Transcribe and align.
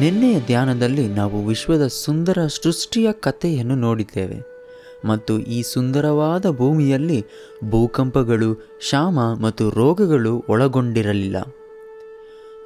ನಿನ್ನೆಯ 0.00 0.40
ಧ್ಯಾನದಲ್ಲಿ 0.40 1.08
ನಾವು 1.08 1.46
ವಿಶ್ವದ 1.46 1.86
ಸುಂದರ 1.86 2.38
ಸೃಷ್ಟಿಯ 2.46 3.12
ಕಥೆಯನ್ನು 3.12 3.76
ನೋಡಿದ್ದೇವೆ 3.76 4.56
ಮತ್ತು 5.04 5.38
ಈ 5.38 5.62
ಸುಂದರವಾದ 5.62 6.50
ಭೂಮಿಯಲ್ಲಿ 6.50 7.24
ಭೂಕಂಪಗಳು 7.70 8.78
ಶಾಮ 8.80 9.34
ಮತ್ತು 9.34 9.70
ರೋಗಗಳು 9.70 10.44
ಒಳಗೊಂಡಿರಲಿಲ್ಲ. 10.48 11.36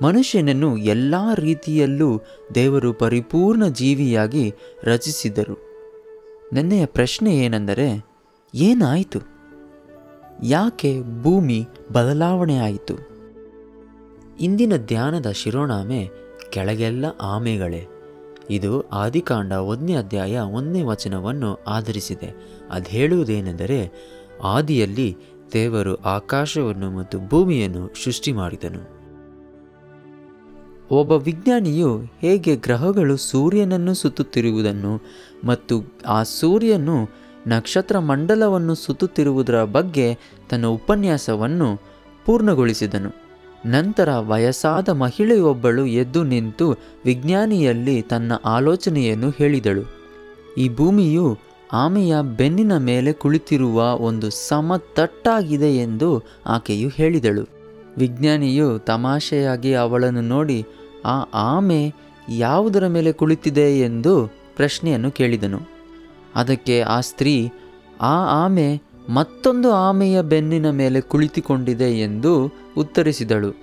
ಮನುಷ್ಯನನ್ನು 0.03 0.77
ಎಲ್ಲ 0.77 1.15
ರೀತಿಯಲ್ಲೂ 1.35 2.23
ದೇವರು 2.55 2.93
ಪರಿಪೂರ್ಣ 2.93 3.67
ಜೀವಿಯಾಗಿ 3.67 4.55
ರಚಿಸಿದರು. 4.85 5.59
ನೆನ್ನೆಯ 6.53 6.87
ಪ್ರಶ್ನೆ 6.87 7.37
ಏನೆಂದರೆ, 7.37 8.07
ಏನಾಯಿತು? 8.55 9.30
ಯಾಕೆ 10.43 11.03
ಭೂಮಿ 11.23 11.67
ಬದಲಾವಣೆಯಾಯಿತು? 11.93 12.95
ಇಂದಿನ 14.41 14.77
ಧ್ಯಾನದ 14.77 15.31
ಶಿರೋನಾಮೆ 15.31 16.09
ಕೆಳಗೆಲ್ಲ 16.51 17.05
ಆಮೆಗಳೇ. 17.21 17.87
ಇದು 18.51 18.81
ಆದಿಕಾಂಡ 18.81 19.53
ಒಂದನೇ 19.53 19.95
ಅಧ್ಯಾಯ 19.95 20.39
ಒಂದನೇ 20.39 20.83
ವಚನವನ್ನು 20.83 21.55
ಆಧರಿಸಿದೆ. 21.55 22.35
ಅದು 22.71 22.91
ಹೇಳುವುದೇನೆಂದರೆ 22.91 23.93
ಆದಿಯಲ್ಲಿ 24.43 25.17
ದೇವರು 25.53 25.95
ಆಕಾಶವನ್ನು 25.95 26.91
ಮತ್ತು 26.91 27.19
ಭೂಮಿಯನ್ನು 27.29 28.05
ಸೃಷ್ಟಿ 28.05 28.33
ಮಾಡಿದನು. 28.33 29.01
ಒಬ್ಬ 30.91 31.13
ವಿಜ್ಞಾನಿಯು 31.13 31.99
ಹೇಗೆ 31.99 32.57
ಗ್ರಹಗಳು 32.57 33.17
ಸೂರ್ಯನನ್ನು 33.17 33.95
ಸುತ್ತುತ್ತಿರುವುದನ್ನು 33.95 35.01
ಮತ್ತು 35.45 35.83
ಆ 36.07 36.23
ಸೂರ್ಯನು 36.23 37.20
ನಕ್ಷತ್ರ 37.47 37.99
ಮಂಡಲವನ್ನು 37.99 38.75
ಸುತ್ತುತ್ತಿರುವುದರ 38.75 39.65
ಬಗ್ಗೆ 39.65 40.19
ತನ್ನ 40.51 40.67
ಉಪನ್ಯಾಸವನ್ನು 40.67 41.81
ಪೂರ್ಣಗೊಳಿಸಿದನು. 42.27 43.11
ನಂತರ 43.67 44.19
ವಯಸ್ಸಾದ 44.19 44.89
ಮಹಿಳೆಯೊಬ್ಬಳು 44.89 45.87
ಎದ್ದು 45.87 46.23
ನಿಂತು 46.23 46.75
ವಿಜ್ಞಾನಿಯಲ್ಲಿ 47.05 48.03
ತನ್ನ 48.03 48.33
ಆಲೋಚನೆಯನ್ನು 48.45 49.31
ಹೇಳಿದಳು. 49.31 49.83
ಈ 50.59 50.69
ಭೂಮಿಯು 50.69 51.39
ಆಮೆಯ 51.73 52.17
ಬೆನ್ನಿನ 52.37 52.77
ಮೇಲೆ 52.77 53.13
ಕುಳಿತಿರುವ 53.13 53.99
ಒಂದು 53.99 54.31
ಸಮತಟ್ಟಾಗಿದೆ 54.31 55.77
ಎಂದು 55.77 56.23
ಆಕೆಯು 56.47 56.89
ಹೇಳಿದಳು. 56.89 57.49
ವಿಜ್ಞಾನಿಯು 57.99 58.79
ತಮಾಷೆಯಾಗಿ 58.79 59.75
ಅವಳನ್ನು 59.75 60.21
ನೋಡಿ, 60.21 60.67
ಆ 61.05 61.21
ಆಮೆ 61.35 61.95
ಯಾವುದರ 62.29 62.87
ಮೇಲೆ 62.87 63.13
ಕುಳಿತಿದೆ? 63.13 63.81
ಎಂದು 63.81 64.27
ಪ್ರಶ್ನೆಯನ್ನು 64.57 65.11
ಕೇಳಿದನು. 65.11 65.80
ಅದಕ್ಕೆ 66.35 66.81
ಆ 66.81 67.01
ಸ್ತ್ರೀ, 67.01 67.51
ಆ 68.01 68.45
ಆಮೆ 68.45 68.83
ಮತ್ತೊಂದು 69.09 69.73
ಆಮೆಯ 69.73 70.23
ಬೆನ್ನಿನ 70.23 70.71
ಮೇಲೆ 70.71 71.01
ಕುಳಿತುಕೊಂಡಿದೆ 71.01 71.85
ಎಂದು 71.85 72.53
ಉತ್ತರಿಸಿದಳು. 72.77 73.55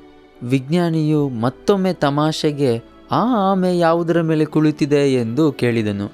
ವಿಜ್ಞಾನಿಯು 0.43 1.29
ಮತ್ತೊಮ್ಮೆ 1.29 1.93
ತಮಾಷೆಗೆ, 1.93 2.83
ಆ 3.11 3.51
ಆಮೆ 3.51 3.77
ಯಾವುದರ 3.77 4.21
ಮೇಲೆ 4.21 4.45
ಕುಳಿತಿದೆ 4.45 5.13
ಎಂದು 5.13 5.51
ಕೇಳಿದನು. 5.51 6.11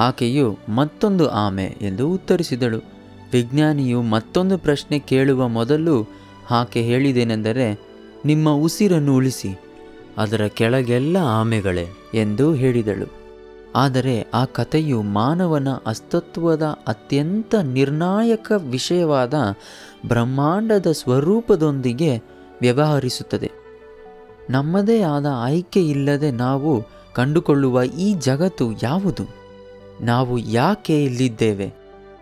ಆಕೆಯು 0.00 0.58
ಮತ್ತೊಂದು 0.68 1.30
ಆಮೆ 1.30 1.76
ಎಂದು 1.80 2.10
ಉತ್ತರಿಸಿದಳು. 2.10 2.78
ವಿಜ್ಞಾನಿಯು 3.32 4.02
ಮತ್ತೊಂದು 4.02 4.58
ಪ್ರಶ್ನೆ 4.58 4.98
ಕೇಳುವ 4.98 5.48
ಮೊದಲು 5.48 6.08
ಆಕೆ 6.50 6.82
ಹೇಳಿದೇನೆಂದರೆ, 6.82 7.80
ನಿಮ್ಮ 8.24 8.50
ಉಸಿರನ್ನು 8.50 9.16
ಉಳಿಸಿ, 9.16 9.60
ಅದರ 10.18 10.46
ಕೆಳಗೆಲ್ಲ 10.46 11.16
ಆಮೆಗಳೇ 11.16 11.86
ಎಂದು 12.14 12.54
ಹೇಳಿದಳು. 12.54 13.25
ಆದರೆ 13.76 14.26
ಆ 14.34 14.44
ಕಥೆಯು 14.44 15.02
ಮಾನವನ 15.02 15.68
ಅಸ್ತಿತ್ವದ 15.86 16.62
ಅತ್ಯಂತ 16.62 17.54
ನಿರ್ಣಾಯಕ 17.54 18.52
ವಿಷಯವಾದ 18.56 19.34
ಬ್ರಹ್ಮಾಂಡದ 20.08 20.86
ಸ್ವರೂಪದೊಂದಿಗೆ 20.92 22.22
ವ್ಯವಹರಿಸುತ್ತದೆ. 22.60 23.50
ನಮ್ಮದೇ 24.50 25.02
ಆದ 25.02 25.26
ಆಯ್ಕೆ 25.34 25.88
ಇಲ್ಲದೆ 25.88 26.30
ನಾವು 26.30 26.82
ಕಂಡುಕೊಳ್ಳುವ 27.14 27.82
ಈ 27.82 28.14
ಜಗತ್ತು 28.14 28.72
ಯಾವುದು? 28.82 29.22
ನಾವು 30.00 30.38
ಯಾಕೆ 30.38 31.04
ಇಲ್ಲಿದ್ದೇವೆ? 31.04 31.74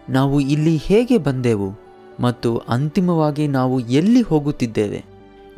ನಾವು 0.08 0.40
ಇಲ್ಲಿ 0.40 0.76
ಹೇಗೆ 0.76 1.18
ಬಂದೆವು? 1.18 1.80
ಮತ್ತು 2.20 2.62
ಅಂತಿಮವಾಗಿ 2.68 3.46
ನಾವು 3.46 3.80
ಎಲ್ಲಿ 3.80 4.22
ಹೋಗುತ್ತಿದ್ದೇವೆ? 4.22 5.04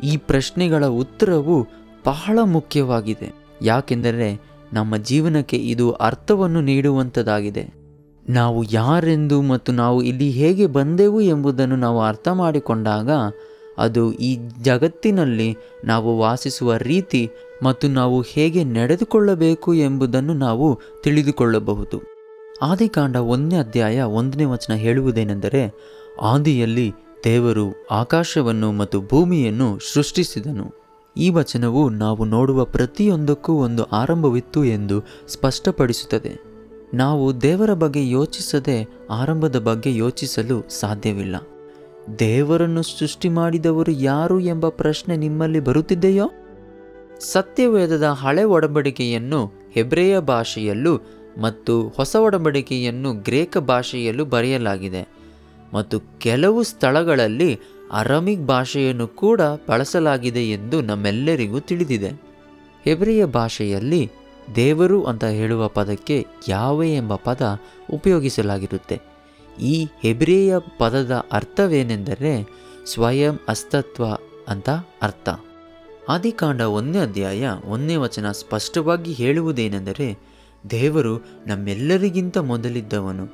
ಈ 0.03 0.17
ಪ್ರಶ್ನೆಗಳ 0.17 0.85
ಉತ್ತರವು 0.85 1.67
ಬಹಳ 2.05 2.39
ಮುಖ್ಯವಾಗಿದೆ. 2.43 3.33
ಯಾಕೆಂದರೆ 3.61 4.46
ನಮ್ಮ 4.73 4.97
ಜೀವನಕ್ಕೆ 4.97 5.57
ಇದು 5.57 5.91
ಅರ್ಥವನ್ನು 5.91 6.61
ನೀಡುವಂಥದ್ದಾಗಿದೆ 6.61 7.87
ನಾವು 8.29 8.63
ಯಾರೆಂದು 8.63 9.41
ಮತ್ತು 9.41 9.71
ನಾವು 9.71 10.01
ಇಲ್ಲಿ 10.01 10.29
ಹೇಗೆ 10.29 10.65
ಬಂದೆವು 10.65 11.21
ಎಂಬುದನ್ನು 11.21 11.75
ನಾವು 11.75 12.01
ಅರ್ಥ 12.01 12.27
ಮಾಡಿಕೊಂಡಾಗ, 12.27 13.09
ಅದು 13.77 14.13
ಈ 14.13 14.37
ಜಗತ್ತಿನಲ್ಲಿ 14.61 15.55
ನಾವು 15.85 16.17
ವಾಸಿಸುವ 16.17 16.75
ರೀತಿ 16.75 17.29
ಮತ್ತು 17.63 17.87
ನಾವು 17.87 18.21
ಹೇಗೆ 18.21 18.63
ನಡೆದುಕೊಳ್ಳಬೇಕು 18.63 19.73
ಎಂಬುದನ್ನು 19.73 20.33
ನಾವು 20.33 20.79
ತಿಳಿದುಕೊಳ್ಳಬಹುದು. 21.03 22.01
ಆದಿಕಾಂಡ 22.61 23.15
ಒಂದನೇ 23.15 23.59
ಅಧ್ಯಾಯ 23.59 24.01
ಒಂದನೇ 24.01 24.45
ವಚನ 24.45 24.73
ಹೇಳುವುದೇನೆಂದರೆ, 24.73 25.71
ಆದಿಯಲ್ಲಿ 26.21 26.93
ದೇವರು 27.23 27.87
ಆಕಾಶವನ್ನು 27.91 28.71
ಮತ್ತು 28.71 29.01
ಭೂಮಿಯನ್ನು 29.01 29.79
ಸೃಷ್ಟಿಸಿದನು. 29.93 30.86
ಈ 31.17 31.29
ವಚನವು 31.29 31.89
ನಾವು 31.89 32.25
ನೋಡುವ 32.25 32.65
ಪ್ರತಿಯೊಂದಕ್ಕೂ 32.65 33.53
ಒಂದು 33.53 33.83
ಆರಂಭವಿತ್ತು 33.83 34.65
ಎಂದು 34.65 35.03
ಸ್ಪಷ್ಟಪಡಿಸುತ್ತದೆ. 35.27 36.47
ನಾವು 36.93 37.41
ದೇವರ 37.41 37.73
ಬಗ್ಗೆ 37.73 38.09
ಯೋಚಿಸದೆ 38.09 38.87
ಆರಂಭದ 39.09 39.59
ಬಗ್ಗೆ 39.59 39.95
ಯೋಚಿಸಲು 39.95 40.69
ಸಾಧ್ಯವಿಲ್ಲ. 40.69 41.35
ದೇವರನ್ನು 42.19 42.83
ಸೃಷ್ಟಿ 42.83 43.29
ಮಾಡಿದವರು 43.29 43.91
ಯಾರು 43.91 44.39
ಎಂಬ 44.39 44.69
ಪ್ರಶ್ನೆ 44.69 45.17
ನಿಮ್ಮಲ್ಲಿ 45.17 45.59
ಬರುತ್ತಿದೆಯೋ? 45.59 46.31
ಸತ್ಯವೇದದ 47.19 48.03
ಹಳೆ 48.03 48.43
ಒಡಂಬಡಿಕೆಯನ್ನು 48.43 49.53
ಹೆಬ್ರೆಯ 49.71 50.19
ಭಾಷೆಯಲ್ಲೂ 50.19 51.01
ಮತ್ತು 51.41 51.89
ಹೊಸ 51.89 52.15
ಒಡಂಬಡಿಕೆಯನ್ನು 52.15 53.13
ಗ್ರೇಕ 53.13 53.57
ಭಾಷೆಯಲ್ಲೂ 53.57 54.25
ಬರೆಯಲಾಗಿದೆ. 54.25 55.09
ಮತ್ತು 55.73 55.99
ಕೆಲವು 56.19 56.63
ಸ್ಥಳಗಳಲ್ಲಿ 56.63 57.59
ಅರಮಿಕ್ 57.91 58.41
ಭಾಷೆಯನ್ನು 58.41 59.07
ಕೂಡ 59.07 59.41
ಬಳಸಲಾಗಿದೆ 59.41 60.49
ಎಂದು 60.49 60.81
ನಮ್ಮೆಲ್ಲರಿಗೂ 60.81 61.59
ತಿಳಿದಿದೆ. 61.59 62.21
ಹೆಬ್ರಿಯ 62.83 63.25
ಭಾಷೆಯಲ್ಲಿ 63.25 64.11
ದೇವರು 64.55 65.03
ಅಂತ 65.03 65.23
ಹೇಳುವ 65.23 65.67
ಪದಕ್ಕೆ 65.67 66.27
ಯಾವೆ 66.47 66.95
ಎಂಬ 66.95 67.15
ಪದ 67.15 67.59
ಉಪಯೋಗಿಸಲಾಗಿರುತ್ತೆ. 67.93 69.01
ಈ 69.61 69.87
ಹೆಬ್ರಿಯ 70.01 70.55
ಪದದ 70.77 71.25
ಅರ್ಥವೇನೆಂದರೆ 71.31 72.47
ಸ್ವಯಂ 72.85 73.39
ಅಸ್ತತ್ವ 73.47 74.05
ಅಂತ 74.47 74.69
ಅರ್ಥ. 75.01 75.29
ಆದಿಕಾಂಡ 76.09 76.61
ಒಂದನೇ 76.61 77.03
ಅಧ್ಯಾಯ 77.03 77.49
ಒಂದನೇ 77.65 77.95
ವಚನ 77.95 78.31
ಸ್ಪಷ್ಟವಾಗಿ 78.31 79.13
ಹೇಳುವುದೇನೆಂದರೆ 79.13 80.19
ದೇವರು 80.69 81.17
ನಮ್ಮೆಲ್ಲರಿಗಿಂತ 81.47 82.37
ಮೊದಲಿದ್ದವನು. 82.37 83.27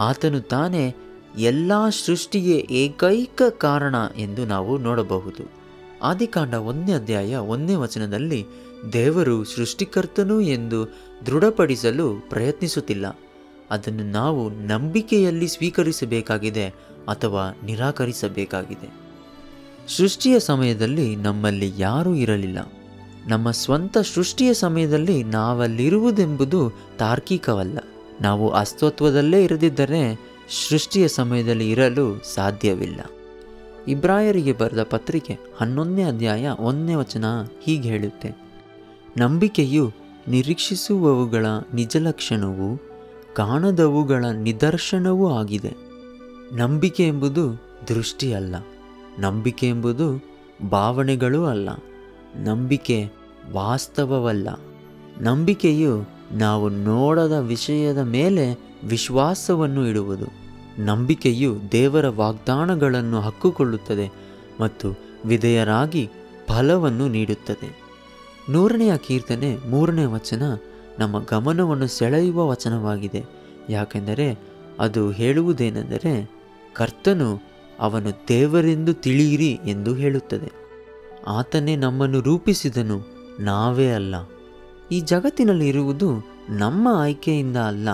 ಆತನು 0.00 0.40
ತಾನೇ 0.40 0.94
ಎಲ್ಲ 1.38 1.72
ಸೃಷ್ಟಿಯೇ 2.06 2.66
ಏಕೈಕ 2.70 3.42
ಕಾರಣ 3.58 3.94
ಎಂದು 4.16 4.46
ನಾವು 4.46 4.78
ನೋಡಬಹುದು. 4.78 5.50
ಆದಿಕಾಂಡ 6.02 6.54
ಒಂದನೇ 6.54 6.92
ಅಧ್ಯಾಯ 6.92 7.36
ಒಂದನೇ 7.36 7.74
ವಚನದಲ್ಲಿ 7.74 8.46
ದೇವರು 8.92 9.44
ಸೃಷ್ಟಿಕರ್ತನು 9.44 10.40
ಎಂದು 10.40 10.84
ದೃಢಪಡಿಸಲು 11.26 12.14
ಪ್ರಯತ್ನಿಸುತ್ತಿಲ್ಲ. 12.28 13.18
ಅದನ್ನು 13.70 14.02
ನಾವು 14.02 14.50
ನಂಬಿಕೆಯಲ್ಲಿ 14.50 15.48
ಸ್ವೀಕರಿಸಬೇಕಾಗಿದೆ 15.48 16.66
ಅಥವಾ 17.08 17.60
ನಿರಾಕರಿಸಬೇಕಾಗಿದೆ. 17.64 19.08
ಸೃಷ್ಟಿಯ 19.96 20.40
ಸಮಯದಲ್ಲಿ 20.40 21.16
ನಮ್ಮಲ್ಲಿ 21.16 21.72
ಯಾರೂ 21.78 22.14
ಇರಲಿಲ್ಲ. 22.14 22.58
ನಮ್ಮ 23.26 23.50
ಸ್ವಂತ 23.50 23.98
ಸೃಷ್ಟಿಯ 23.98 24.54
ಸಮಯದಲ್ಲಿ 24.54 25.24
ನಾವಲ್ಲಿರುವುದೆಂಬುದು 25.24 26.72
ತಾರ್ಕಿಕವಲ್ಲ. 26.98 27.78
ನಾವು 28.20 28.50
ಅಸ್ತಿತ್ವದಲ್ಲೇ 28.50 29.44
ಇರದಿದ್ದರೆ 29.44 30.27
ಸೃಷ್ಟಿಯ 30.50 31.08
ಸಮಯದಲ್ಲಿ 31.08 31.70
ಇರಲು 31.70 32.34
ಸಾಧ್ಯವಿಲ್ಲ. 32.34 33.00
ಇಬ್ರಾಯರಿಗೆ 33.88 34.52
ಬರೆದ 34.52 34.82
ಪತ್ರಿಕೆ 34.82 35.38
ಹನ್ನೊಂದನೇ 35.56 36.02
ಅಧ್ಯಾಯ 36.02 36.48
ಒಂದನೇ 36.58 36.94
ವಚನ 36.94 37.24
ಹೀಗೆ 37.62 37.88
ಹೇಳುತ್ತೆ. 37.88 38.30
ನಂಬಿಕೆಯು 39.18 39.92
ನಿರೀಕ್ಷಿಸುವವುಗಳ 40.28 41.46
ನಿಜ 41.74 41.96
ಲಕ್ಷಣವು 41.96 42.80
ಕಾಣದವುಗಳ 43.34 44.24
ನಿದರ್ಶನವೂ 44.24 45.38
ಆಗಿದೆ. 45.38 45.72
ನಂಬಿಕೆ 46.52 47.06
ಎಂಬುದು 47.06 47.62
ದೃಷ್ಟಿ 47.88 48.32
ಅಲ್ಲ 48.32 48.54
ನಂಬಿಕೆ 49.18 49.68
ಎಂಬುದು 49.68 50.24
ಭಾವನೆಗಳೂ 50.70 51.44
ಅಲ್ಲ. 51.44 51.68
ನಂಬಿಕೆ 52.36 53.10
ವಾಸ್ತವವಲ್ಲ. 53.52 54.48
ನಂಬಿಕೆಯು 55.20 56.08
ನಾವು 56.32 56.68
ನೋಡದ 56.68 57.32
ವಿಷಯದ 57.32 57.98
ಮೇಲೆ 57.98 58.76
ವಿಶ್ವಾಸವನ್ನು 58.84 59.86
ಇಡುವುದು. 59.86 60.47
ನಂಬಿಕೆಯು 60.78 61.72
ದೇವರ 61.72 62.08
ವಾಗ್ದಾನಗಳನ್ನು 62.08 63.20
ಹಕ್ಕುಕೊಳ್ಳುತ್ತದೆ 63.20 64.10
ಮತ್ತು 64.60 64.98
ವಿಧೇಯರಾಗಿ 65.24 66.10
ಫಲವನ್ನು 66.48 67.08
ನೀಡುತ್ತದೆ. 67.08 67.82
ನೂರನೆಯ 68.50 68.96
ಕೀರ್ತನೆ 68.96 69.56
ಮೂರನೇ 69.68 70.04
ವಚನ 70.04 70.42
ನಮ್ಮ 70.98 71.24
ಗಮನವನ್ನು 71.24 71.86
ಸೆಳೆಯುವ 71.86 72.48
ವಚನವಾಗಿದೆ. 72.48 73.24
ಯಾಕೆಂದರೆ 73.68 74.38
ಅದು 74.80 75.10
ಹೇಳುವುದೇನೆಂದರೆ 75.10 76.30
ಕರ್ತನು 76.72 77.42
ಅವನು 77.80 78.28
ದೇವರೆಂದು 78.28 78.94
ತಿಳಿಯಿರಿ 78.94 79.60
ಎಂದು 79.64 79.94
ಹೇಳುತ್ತದೆ. 79.94 80.52
ಆತನೇ 81.26 81.76
ನಮ್ಮನ್ನು 81.76 82.20
ರೂಪಿಸಿದನು, 82.20 83.00
ನಾವೇ 83.40 83.90
ಅಲ್ಲ. 83.90 84.14
ಈ 84.92 85.00
ಜಗತ್ತಿನಲ್ಲಿ 85.00 85.68
ಇರುವುದು 85.68 86.26
ನಮ್ಮ 86.50 86.88
ಆಯ್ಕೆಯಿಂದ 86.92 87.56
ಅಲ್ಲ. 87.56 87.88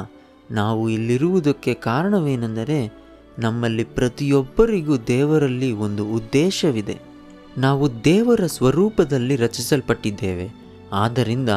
ನಾವು 0.50 0.90
ಇಲ್ಲಿರುವುದಕ್ಕೆ 0.90 1.74
ಕಾರಣವೇನೆಂದರೆ 1.74 3.04
ನಮ್ಮಲ್ಲಿ 3.38 3.84
ಪ್ರತಿಯೊಬ್ಬರಿಗೂ 3.84 4.96
ದೇವರಲ್ಲಿ 4.96 5.72
ಒಂದು 5.72 6.06
ಉದ್ದೇಶವಿದೆ. 6.06 6.98
ನಾವು 7.58 8.04
ದೇವರ 8.04 8.46
ಸ್ವರೂಪದಲ್ಲಿ 8.46 9.36
ರಚಿಸಲ್ಪಟ್ಟಿದ್ದೇವೆ. 9.36 10.64
ಆದ್ದರಿಂದ 10.92 11.48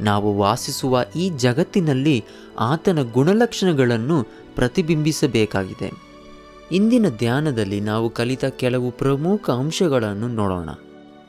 ನಾವು 0.00 0.38
ವಾಸಿಸುವ 0.38 1.04
ಈ 1.16 1.30
ಜಗತ್ತಿನಲ್ಲಿ 1.30 2.24
ಆತನ 2.58 3.02
ಗುಣಲಕ್ಷಣಗಳನ್ನು 3.12 4.22
ಪ್ರತಿಬಿಂಬಿಸಬೇಕಾಗಿದೆ. 4.54 5.92
ಇಂದಿನ 6.72 7.08
ಧ್ಯಾನದಲ್ಲಿ 7.08 7.80
ನಾವು 7.80 8.10
ಕಲಿತ 8.10 8.44
ಕೆಲವು 8.44 8.90
ಪ್ರಮುಖ 8.90 9.50
ಅಂಶಗಳನ್ನು 9.50 10.28
ನೋಡೋಣ. 10.28 10.68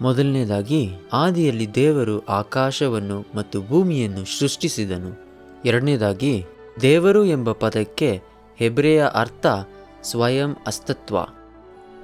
ಮೊದಲನೇದಾಗಿ, 0.01 0.91
ಆದಿಯಲ್ಲಿ 1.13 1.75
ದೇವರು 1.75 2.25
ಆಕಾಶವನ್ನು 2.25 3.25
ಮತ್ತು 3.35 3.61
ಭೂಮಿಯನ್ನು 3.61 4.39
ಸೃಷ್ಟಿಸಿದನು. 4.39 5.27
ಎರಡನೇದಾಗಿ 5.65 6.45
ದೇವರು 6.81 7.25
ಎಂಬ 7.25 7.51
ಪದಕ್ಕೆ 7.51 8.21
ಹೆಬ್ರೆಯ 8.57 9.05
ಅರ್ಥ 9.13 9.47
ಸ್ವಯಂ 10.03 10.57
ಅಸ್ತತ್ವ. 10.67 11.17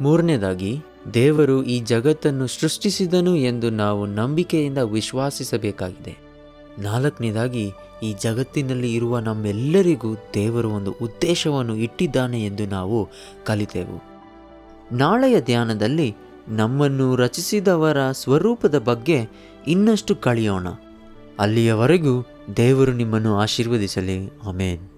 ಮೂರನೇದಾಗಿ, 0.01 0.81
ದೇವರು 1.13 1.63
ಈ 1.63 1.79
ಜಗತ್ತನ್ನು 1.79 2.47
ಸೃಷ್ಟಿಸಿದನು 2.47 3.35
ಎಂದು 3.35 3.69
ನಾವು 3.69 4.05
ನಂಬಿಕೆಯಿಂದ 4.05 4.77
ವಿಶ್ವಾಸಿಸಬೇಕಾಗಿದೆ. 4.77 6.17
ನಾಲ್ಕನೇದಾಗಿ, 6.79 7.71
ಈ 8.03 8.13
ಜಗತ್ತಿನಲ್ಲಿ 8.13 8.95
ಇರುವ 8.95 9.19
ನಮ್ಮೆಲ್ಲರಿಗೂ 9.19 10.15
ದೇವರು 10.33 10.69
ಒಂದು 10.69 10.91
ಉದ್ದೇಶವನ್ನು 10.91 11.75
ಇಟ್ಟಿದ್ದಾನೆ 11.75 12.45
ಎಂದು 12.45 12.65
ನಾವು 12.65 13.09
ಕಲಿತೆವು. 13.45 14.03
ನಾಳೆಯ 14.91 15.41
ಧ್ಯಾನದಲ್ಲಿ 15.41 16.15
ನಮ್ಮನ್ನು 16.49 17.15
ರಚಿಸಿದವರ 17.15 18.11
ಸ್ವರೂಪದ 18.11 18.79
ಬಗ್ಗೆ 18.79 19.29
ಇನ್ನಷ್ಟು 19.67 20.15
ಕಳೆಯೋಣ 20.15 20.67
ಅಲ್ಲಿಯವರೆಗೂ 21.44 22.25
ದೇವರು 22.57 22.94
ನಿಮ್ಮನ್ನು 22.94 23.38
ಆಶೀರ್ವದಿಸಲಿ. 23.38 24.18
ಆಮೇನ್. 24.48 24.93